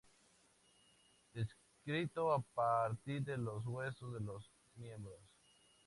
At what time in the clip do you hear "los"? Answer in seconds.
4.21-4.51